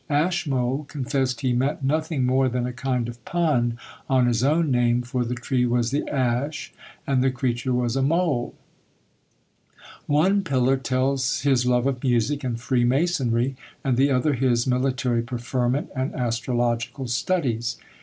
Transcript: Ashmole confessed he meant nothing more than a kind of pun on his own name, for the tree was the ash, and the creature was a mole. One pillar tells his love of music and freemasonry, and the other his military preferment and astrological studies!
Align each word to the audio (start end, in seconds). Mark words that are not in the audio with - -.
Ashmole 0.09 0.85
confessed 0.85 1.41
he 1.41 1.53
meant 1.53 1.83
nothing 1.83 2.25
more 2.25 2.49
than 2.49 2.65
a 2.65 2.73
kind 2.73 3.07
of 3.07 3.23
pun 3.23 3.77
on 4.09 4.25
his 4.25 4.43
own 4.43 4.71
name, 4.71 5.03
for 5.03 5.23
the 5.23 5.35
tree 5.35 5.63
was 5.67 5.91
the 5.91 6.07
ash, 6.09 6.73
and 7.05 7.21
the 7.23 7.29
creature 7.29 7.71
was 7.71 7.95
a 7.95 8.01
mole. 8.01 8.55
One 10.07 10.43
pillar 10.43 10.77
tells 10.77 11.41
his 11.41 11.67
love 11.67 11.85
of 11.85 12.03
music 12.03 12.43
and 12.43 12.59
freemasonry, 12.59 13.55
and 13.83 13.95
the 13.95 14.09
other 14.09 14.33
his 14.33 14.65
military 14.65 15.21
preferment 15.21 15.89
and 15.95 16.15
astrological 16.15 17.05
studies! 17.05 17.77